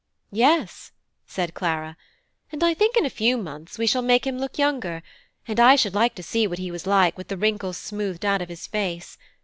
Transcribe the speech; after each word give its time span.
"Yes," 0.31 0.93
said 1.27 1.53
Clara, 1.53 1.95
"and 2.51 2.63
I 2.63 2.73
think 2.73 2.95
in 2.97 3.05
a 3.05 3.09
few 3.11 3.37
months 3.37 3.77
we 3.77 3.85
shall 3.85 4.01
make 4.01 4.25
him 4.25 4.39
look 4.39 4.57
younger; 4.57 5.03
and 5.47 5.59
I 5.59 5.75
should 5.75 5.93
like 5.93 6.15
to 6.15 6.23
see 6.23 6.47
what 6.47 6.57
he 6.57 6.71
was 6.71 6.87
like 6.87 7.15
with 7.19 7.27
the 7.27 7.37
wrinkles 7.37 7.77
smoothed 7.77 8.25
out 8.25 8.41
of 8.41 8.49
his 8.49 8.65
face. 8.65 9.19